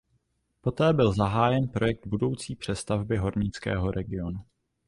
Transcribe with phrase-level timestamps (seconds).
[0.61, 4.43] Poté byl zahájen projekt budoucí přestavby hornického regionu.